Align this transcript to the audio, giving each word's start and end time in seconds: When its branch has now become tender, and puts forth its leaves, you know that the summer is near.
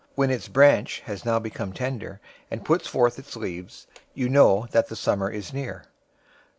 When 0.15 0.31
its 0.31 0.47
branch 0.47 1.01
has 1.01 1.25
now 1.25 1.37
become 1.37 1.73
tender, 1.73 2.21
and 2.49 2.65
puts 2.65 2.87
forth 2.87 3.19
its 3.19 3.35
leaves, 3.35 3.85
you 4.15 4.29
know 4.29 4.65
that 4.71 4.87
the 4.87 4.95
summer 4.95 5.29
is 5.29 5.53
near. 5.53 5.85